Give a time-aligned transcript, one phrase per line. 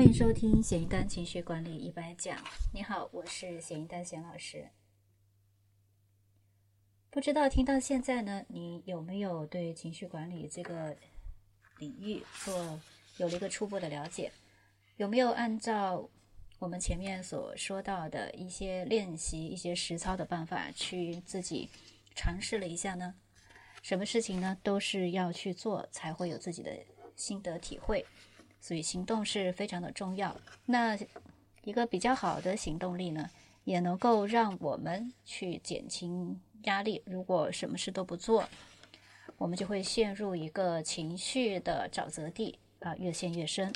[0.00, 2.34] 欢迎收听咸鱼丹情绪管理一百讲。
[2.72, 4.66] 你好，我是咸鱼丹咸老师。
[7.10, 10.96] 不知道听到现在呢，你有没有对情绪管理这个
[11.76, 12.80] 领域做
[13.18, 14.32] 有了一个初步的了解？
[14.96, 16.08] 有没有按照
[16.58, 21.68] 我们前面所说到的一些练习、一些实操的办法去自己
[22.14, 23.14] 尝试了一下呢？
[23.82, 26.74] 什么事情呢，都是要去做，才会有自己的
[27.16, 28.02] 心得体会。
[28.60, 30.36] 所以行动是非常的重要。
[30.66, 30.96] 那
[31.62, 33.28] 一个比较好的行动力呢，
[33.64, 37.02] 也能够让我们去减轻压力。
[37.06, 38.48] 如果什么事都不做，
[39.38, 43.72] 我们就会陷入一个情绪的沼泽地啊，越陷越深。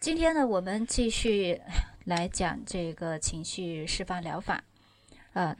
[0.00, 1.60] 今天呢，我们继续
[2.04, 4.64] 来讲这个情绪释放疗法，
[5.32, 5.56] 呃，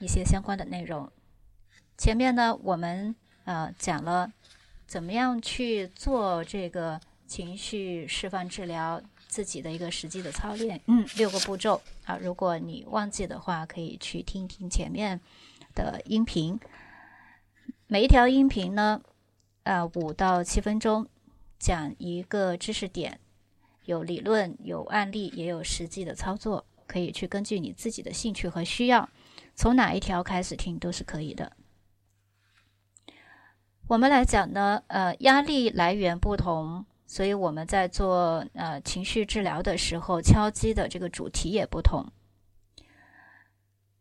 [0.00, 1.10] 一些相关的内容。
[1.96, 3.14] 前面呢，我们
[3.44, 4.32] 呃讲了。
[4.86, 9.02] 怎么样去做这个情绪释放治疗？
[9.28, 12.16] 自己的一个实际的操练，嗯，六个步骤啊。
[12.22, 15.20] 如果你忘记的话，可以去听听前面
[15.74, 16.58] 的音频。
[17.88, 19.02] 每一条音频呢，
[19.64, 21.06] 呃，五到七分钟，
[21.58, 23.18] 讲一个知识点，
[23.84, 29.06] 有理论，有案例，也有实际的操作，可以去根据你自己的兴趣和需要，
[29.54, 31.52] 从哪一条开始听都是可以的。
[33.88, 42.04] 我们来讲呢，呃，压力来源不同，所以我们在做呃情绪治疗的时候，敲击的这个主题也不同。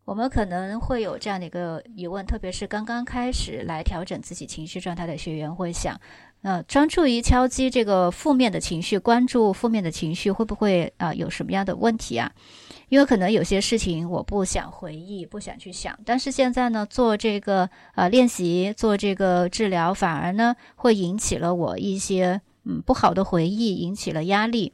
[0.05, 5.99] 我们可能会有这样的一个疑问，特别是刚刚开始来调整自己情绪状态的学员会想，
[6.43, 12.31] 呃，专注于敲击这个负面的情绪，关注负面的情绪，会不会啊有什么样的问题啊？
[12.89, 24.71] 因为可能有些事情我不想回忆，不想去想，但是现在呢，做这个呃练习，做这个治疗，反而呢会引起了我一些嗯不好的回忆，引起了压力。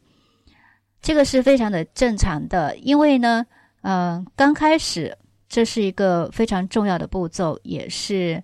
[1.01, 3.45] 这个是非常的正常的，因为呢，
[3.81, 5.17] 嗯，刚开始
[5.51, 8.41] 这是一个非常重要的步骤，也是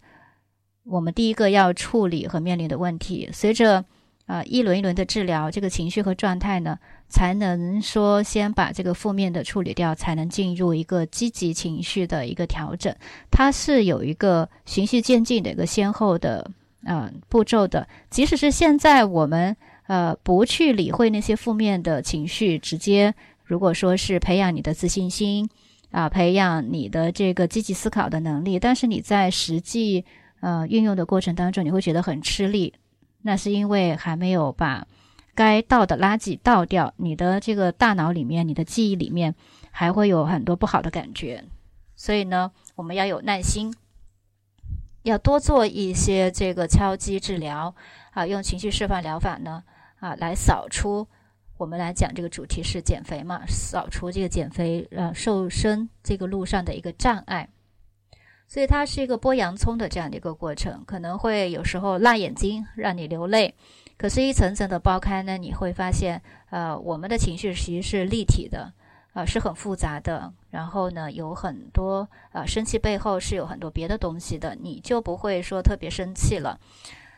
[0.84, 3.30] 我们第一个要处理和面临的问题。
[3.32, 3.86] 随着
[4.26, 6.78] 啊一轮一轮的治疗，这个情绪和状态呢。
[7.10, 12.94] 才能说先把这个负面的处理掉，才能进入一个积极情绪的一个调整。
[13.32, 16.52] 它是有一个循序渐进的一个先后的
[16.84, 17.88] 啊步骤的。
[18.10, 19.56] 即使是现在我们
[19.88, 23.16] 呃不去理会那些负面的情绪，直接
[23.46, 25.50] 如果说是培养你的自信心
[25.92, 30.06] 啊，培养你的这个积极思考的能力，但是你在实际
[30.42, 32.74] 呃运用的过程当中，你会觉得很吃力，
[33.22, 34.88] 那是因为还没有把。
[35.36, 39.36] 该倒的垃圾倒掉，你的这个大脑里面，你的记忆里面
[39.70, 41.46] 还会有很多不好的感觉。
[41.96, 43.72] 所以呢，我们要有耐心，
[45.04, 47.76] 要多做一些这个敲击治疗
[48.14, 49.64] 啊，用情绪释放疗法呢
[50.00, 51.08] 啊来扫出。
[51.58, 57.50] 我们来讲这个主题是减肥嘛，扫除这个减肥呃瘦身这个路上的一个障碍。
[58.48, 63.54] 所以它是一个剥洋葱的这样的一个过程，可能会有时候辣眼睛，让你流泪。
[63.98, 68.72] 可是，一层层的剥开呢，你会发现，呃，我们的情绪其实是立体的，
[69.12, 70.32] 啊，是很复杂的。
[70.52, 76.60] 然后呢，有很多，啊，生气背后是有很多别的东西的，你就不会说特别生气了。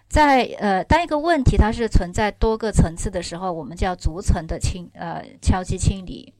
[0.09, 6.33] 在呃，当一个问题它是存在多个层次的时候，我们就要逐层的清，呃，敲击清理。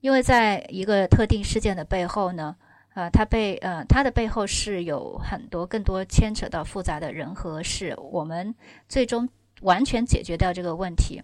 [0.00, 2.56] 因为在一个特定事件的背后呢。
[2.92, 8.52] 呃，它被呃，它的背后是有很多更多牵扯到复杂的人和事，我们
[8.88, 9.28] 最终
[9.60, 11.22] 完全解决掉这个问题，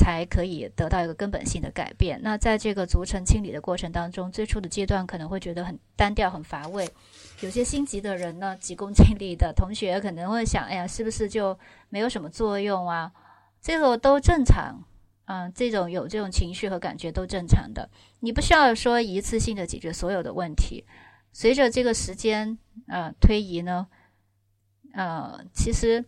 [0.00, 2.18] 才可以得到一个根本性的改变。
[2.22, 6.88] 那在这个逐层清理的过程当中，最初的阶段可能会觉得很单调、很乏味，
[7.42, 11.58] 有些心急的人呢，急功近利的同学可能会想，哎呀，是不是就
[11.90, 13.12] 没有什么作用啊？
[13.60, 14.82] 这个都正常。
[15.26, 17.88] 嗯，这种有这种情绪和感觉都正常的，
[18.20, 20.84] 你不需要说一次性的解决所有的问题。
[21.32, 23.86] 随着这个时间呃推移呢，
[24.92, 26.04] 呃，其实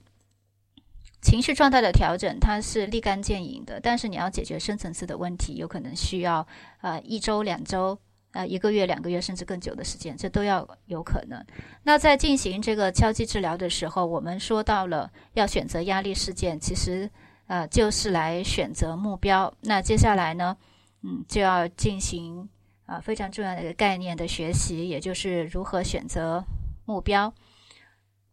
[1.23, 6.47] 情绪状态的调整它是立竿见影的，但是你要解决深层次的问题，有可能需要
[6.83, 7.99] 呃一周、两周、
[8.33, 11.43] 呃一个月、两个月，甚至更久的时间，这都要有可能。
[11.85, 17.09] 那在进行这个敲击治疗的时候，我们说到了要选择压力事件，其实。
[17.49, 19.53] 呃，就是来选择目标。
[19.61, 20.57] 那接下来呢，
[21.03, 22.49] 嗯，就要进行
[22.87, 26.43] 啊非常重要的一个概念的学习，也就是如何选择
[26.87, 27.35] 目标。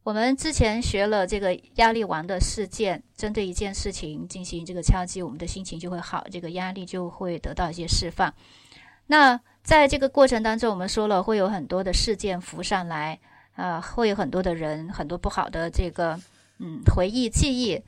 [0.10, 8.34] 我们之前学了这个压力王的事件，针对一件事情进行这个敲击，我们的心情就会好，这个压力就会得到一些释放。
[9.06, 13.20] 那在这个过程当中，我们说了会有很多的事件浮上来，
[13.54, 16.20] 啊，会有很多的人，很多不好的这个
[16.58, 17.80] 嗯回忆记忆。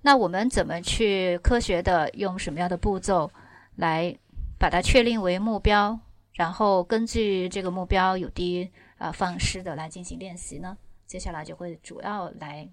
[0.00, 3.30] 那我们怎么去科学的用什么样的步骤
[3.76, 4.16] 来
[4.58, 6.00] 把它确定为目标，
[6.32, 10.74] 然后根据这个目标有的啊方式的来进行练习呢？
[11.08, 12.68] 接下来就会主要来